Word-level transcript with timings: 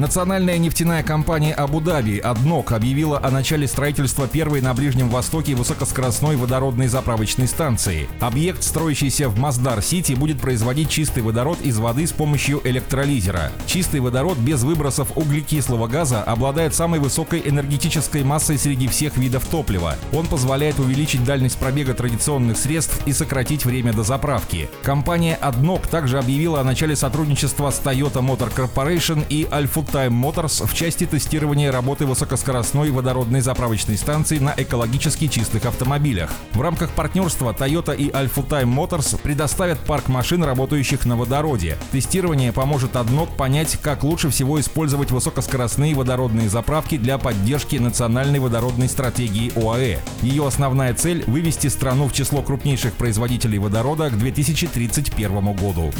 Национальная 0.00 0.56
нефтяная 0.56 1.02
компания 1.02 1.52
Абу-Даби 1.52 2.16
«Аднок» 2.16 2.72
объявила 2.72 3.22
о 3.22 3.30
начале 3.30 3.68
строительства 3.68 4.26
первой 4.26 4.62
на 4.62 4.72
Ближнем 4.72 5.10
Востоке 5.10 5.54
высокоскоростной 5.54 6.36
водородной 6.36 6.88
заправочной 6.88 7.46
станции. 7.46 8.08
Объект, 8.18 8.62
строящийся 8.62 9.28
в 9.28 9.38
Масдар-Сити, 9.38 10.14
будет 10.14 10.40
производить 10.40 10.88
чистый 10.88 11.22
водород 11.22 11.60
из 11.60 11.76
воды 11.76 12.06
с 12.06 12.12
помощью 12.12 12.62
электролизера. 12.64 13.52
Чистый 13.66 14.00
водород 14.00 14.38
без 14.38 14.62
выбросов 14.62 15.14
углекислого 15.18 15.86
газа 15.86 16.22
обладает 16.22 16.74
самой 16.74 16.98
высокой 16.98 17.42
энергетической 17.44 18.24
массой 18.24 18.56
среди 18.56 18.88
всех 18.88 19.18
видов 19.18 19.44
топлива. 19.44 19.96
Он 20.14 20.26
позволяет 20.26 20.78
увеличить 20.78 21.26
дальность 21.26 21.58
пробега 21.58 21.92
традиционных 21.92 22.56
средств 22.56 23.06
и 23.06 23.12
сократить 23.12 23.66
время 23.66 23.92
до 23.92 24.02
заправки. 24.02 24.70
Компания 24.82 25.34
«Аднок» 25.34 25.86
также 25.88 26.18
объявила 26.18 26.58
о 26.62 26.64
начале 26.64 26.96
сотрудничества 26.96 27.68
с 27.68 27.82
Toyota 27.84 28.22
Motor 28.26 28.50
Corporation 28.56 29.26
и 29.28 29.44
Alfood 29.44 29.89
Time 29.90 30.10
Motors 30.10 30.66
в 30.66 30.74
части 30.74 31.06
тестирования 31.06 31.72
работы 31.72 32.06
высокоскоростной 32.06 32.90
водородной 32.90 33.40
заправочной 33.40 33.96
станции 33.96 34.38
на 34.38 34.54
экологически 34.56 35.26
чистых 35.26 35.66
автомобилях. 35.66 36.30
В 36.52 36.60
рамках 36.60 36.90
партнерства 36.90 37.54
Toyota 37.58 37.96
и 37.96 38.08
Alpha 38.10 38.46
Time 38.46 38.72
Motors 38.72 39.20
предоставят 39.20 39.78
парк 39.80 40.08
машин, 40.08 40.44
работающих 40.44 41.04
на 41.06 41.16
водороде. 41.16 41.76
Тестирование 41.90 42.52
поможет 42.52 42.96
однок 42.96 43.36
понять, 43.36 43.78
как 43.82 44.04
лучше 44.04 44.30
всего 44.30 44.60
использовать 44.60 45.10
высокоскоростные 45.10 45.94
водородные 45.94 46.48
заправки 46.48 46.96
для 46.96 47.18
поддержки 47.18 47.76
национальной 47.76 48.38
водородной 48.38 48.88
стратегии 48.88 49.52
ОАЭ. 49.56 49.98
Ее 50.22 50.46
основная 50.46 50.94
цель– 50.94 51.24
вывести 51.26 51.66
страну 51.66 52.08
в 52.08 52.12
число 52.12 52.42
крупнейших 52.42 52.94
производителей 52.94 53.58
водорода 53.58 54.10
к 54.10 54.18
2031 54.18 55.52
году. 55.54 55.92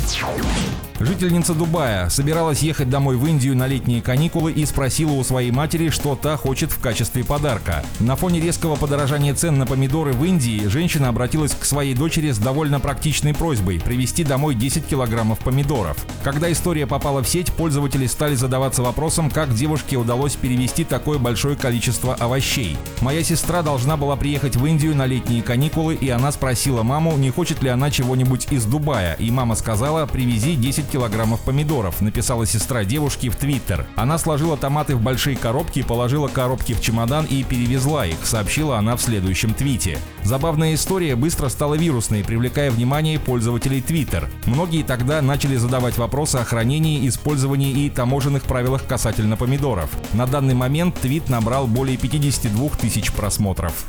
Жительница 1.01 1.55
Дубая 1.55 2.11
собиралась 2.11 2.61
ехать 2.61 2.91
домой 2.91 3.17
в 3.17 3.27
Индию 3.27 3.57
на 3.57 3.67
летние 3.71 4.03
каникулы 4.03 4.53
и 4.53 4.67
спросила 4.67 5.13
у 5.13 5.25
своей 5.25 5.53
матери, 5.53 5.89
что 5.91 6.17
та 6.17 6.37
хочет 6.37 6.73
в 6.73 6.81
качестве 6.81 7.25
подарка. 7.25 7.85
На 8.01 8.17
фоне 8.17 8.41
резкого 8.41 8.77
подорожания 8.77 9.35
цен 9.35 9.59
на 9.59 9.67
помидоры 9.67 10.13
в 10.13 10.25
Индии 10.25 10.67
женщина 10.67 11.09
обратилась 11.09 11.53
к 11.53 11.65
своей 11.65 11.95
дочери 11.95 12.33
с 12.33 12.39
довольно 12.39 12.81
практичной 12.81 13.33
просьбой 13.33 13.81
привезти 13.81 14.25
домой 14.25 14.55
10 14.55 14.87
килограммов 14.87 15.39
помидоров. 15.39 15.97
Когда 16.25 16.51
история 16.51 16.87
попала 16.87 17.23
в 17.23 17.29
сеть, 17.29 17.53
пользователи 17.53 18.07
стали 18.07 18.35
задаваться 18.35 18.83
вопросом, 18.83 19.31
как 19.31 19.55
девушке 19.55 19.97
удалось 19.97 20.35
перевести 20.35 20.85
такое 20.85 21.19
большое 21.19 21.57
количество 21.57 22.15
овощей. 22.15 22.77
Моя 23.01 23.23
сестра 23.23 23.63
должна 23.63 23.97
была 23.97 24.17
приехать 24.17 24.57
в 24.57 24.67
Индию 24.67 24.97
на 24.97 25.07
летние 25.07 25.43
каникулы, 25.43 25.95
и 25.95 26.09
она 26.09 26.33
спросила 26.33 26.83
маму, 26.83 27.17
не 27.17 27.31
хочет 27.31 27.63
ли 27.63 27.69
она 27.69 27.91
чего-нибудь 27.91 28.49
из 28.51 28.65
Дубая, 28.65 29.15
и 29.15 29.31
мама 29.31 29.55
сказала, 29.55 30.07
привези 30.07 30.57
10 30.57 30.91
килограммов 30.91 31.41
помидоров, 31.41 32.01
написала 32.01 32.47
сестра 32.47 32.85
девушки 32.85 33.29
в 33.29 33.37
Твиттер. 33.61 33.87
Она 33.97 34.19
сложила 34.19 34.57
томаты 34.57 34.95
в 34.97 35.03
большие 35.03 35.37
коробки, 35.37 35.83
положила 35.83 36.29
коробки 36.29 36.73
в 36.73 36.81
чемодан 36.81 37.27
и 37.27 37.45
перевезла 37.45 38.07
их, 38.07 38.17
сообщила 38.25 38.79
она 38.79 38.97
в 38.97 39.03
следующем 39.03 39.53
твите. 39.55 39.99
Забавная 40.23 40.75
история 40.75 41.17
быстро 41.17 41.49
стала 41.49 41.75
вирусной, 41.75 42.23
привлекая 42.25 42.71
внимание 42.71 43.19
пользователей 43.19 43.83
Twitter. 43.87 44.27
Многие 44.47 44.83
тогда 44.83 45.21
начали 45.23 45.57
задавать 45.57 45.99
вопросы 45.99 46.37
о 46.37 46.45
хранении, 46.45 47.07
использовании 47.09 47.85
и 47.85 47.91
таможенных 47.91 48.45
правилах 48.45 48.87
касательно 48.87 49.37
помидоров. 49.37 49.91
На 50.13 50.27
данный 50.27 50.55
момент 50.55 51.01
твит 51.01 51.29
набрал 51.29 51.67
более 51.67 51.97
52 51.97 52.69
тысяч 52.81 53.11
просмотров. 53.13 53.85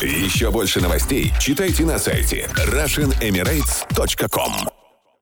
Еще 0.00 0.50
больше 0.50 0.80
новостей 0.80 1.32
читайте 1.38 1.84
на 1.84 1.98
сайте 1.98 2.48
RussianEmirates.com 2.56 4.81